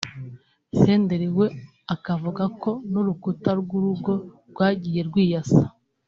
[0.79, 1.47] Senderi we
[1.95, 4.13] akavuga ko n'urukuta rw'urugo
[4.49, 5.63] rwagiye rwiyasa